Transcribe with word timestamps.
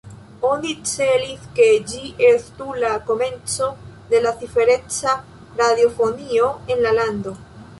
Oni 0.51 0.69
celis, 0.91 1.43
ke 1.59 1.67
ĝi 1.91 2.01
estu 2.29 2.77
la 2.85 2.91
komenco 3.11 3.67
de 4.15 4.23
cifereca 4.41 5.15
radiofonio 5.61 6.49
en 6.77 6.83
la 6.87 6.97
lando. 7.01 7.37